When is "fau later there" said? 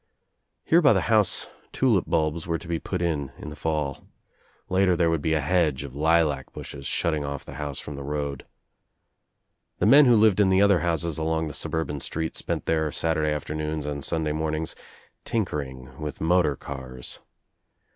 3.55-5.11